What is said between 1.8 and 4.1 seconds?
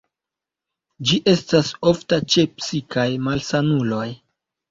ofta ĉe psikaj malsanuloj.